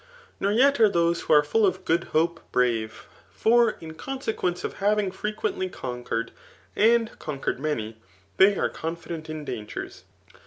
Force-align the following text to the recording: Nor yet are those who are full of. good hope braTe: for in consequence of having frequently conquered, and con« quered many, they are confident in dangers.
Nor 0.39 0.51
yet 0.51 0.79
are 0.79 0.89
those 0.89 1.21
who 1.21 1.33
are 1.33 1.43
full 1.43 1.63
of. 1.63 1.85
good 1.85 2.05
hope 2.05 2.39
braTe: 2.51 2.89
for 3.31 3.77
in 3.79 3.93
consequence 3.93 4.63
of 4.63 4.77
having 4.79 5.11
frequently 5.11 5.69
conquered, 5.69 6.31
and 6.75 7.11
con« 7.19 7.39
quered 7.39 7.59
many, 7.59 7.99
they 8.37 8.57
are 8.57 8.67
confident 8.67 9.29
in 9.29 9.45
dangers. 9.45 10.05